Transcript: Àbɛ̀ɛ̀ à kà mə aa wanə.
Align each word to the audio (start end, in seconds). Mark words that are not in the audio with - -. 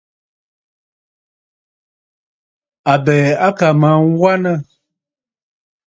Àbɛ̀ɛ̀ 2.91 3.33
à 3.45 3.47
kà 3.57 3.67
mə 3.79 3.87
aa 3.95 4.03
wanə. 4.19 4.51